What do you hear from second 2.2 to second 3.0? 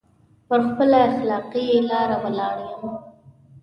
ولاړ يم.